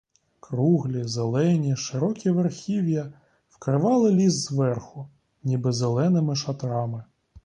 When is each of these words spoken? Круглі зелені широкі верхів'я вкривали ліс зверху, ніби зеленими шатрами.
Круглі 0.39 1.03
зелені 1.03 1.75
широкі 1.75 2.29
верхів'я 2.31 3.13
вкривали 3.49 4.11
ліс 4.11 4.33
зверху, 4.33 5.07
ніби 5.43 5.71
зеленими 5.71 6.35
шатрами. 6.35 7.03